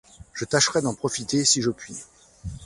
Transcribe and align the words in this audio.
Je 0.33 0.45
tâcherai 0.45 0.81
d'en 0.81 0.95
profiter, 0.95 1.45
si 1.45 1.61
je 1.61 1.69
puis. 1.69 1.93